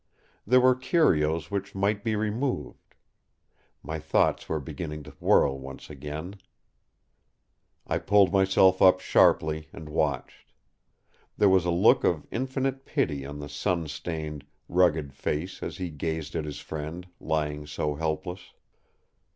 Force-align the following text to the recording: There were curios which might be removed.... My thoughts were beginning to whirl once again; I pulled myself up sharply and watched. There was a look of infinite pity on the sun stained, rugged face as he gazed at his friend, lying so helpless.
There 0.47 0.59
were 0.59 0.73
curios 0.73 1.51
which 1.51 1.75
might 1.75 2.03
be 2.03 2.15
removed.... 2.15 2.95
My 3.83 3.99
thoughts 3.99 4.49
were 4.49 4.59
beginning 4.59 5.03
to 5.03 5.11
whirl 5.19 5.59
once 5.59 5.91
again; 5.91 6.37
I 7.85 7.99
pulled 7.99 8.33
myself 8.33 8.81
up 8.81 8.99
sharply 8.99 9.67
and 9.71 9.87
watched. 9.87 10.53
There 11.37 11.49
was 11.49 11.65
a 11.65 11.69
look 11.69 12.03
of 12.03 12.25
infinite 12.31 12.83
pity 12.83 13.27
on 13.27 13.37
the 13.37 13.47
sun 13.47 13.87
stained, 13.87 14.43
rugged 14.67 15.13
face 15.13 15.61
as 15.61 15.77
he 15.77 15.91
gazed 15.91 16.33
at 16.33 16.45
his 16.45 16.59
friend, 16.59 17.05
lying 17.19 17.67
so 17.67 17.93
helpless. 17.93 18.53